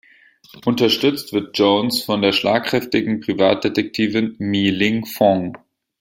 [0.65, 5.59] Unterstützt wird Jones von der schlagkräftigen Privatdetektivin Mi Ling Fong.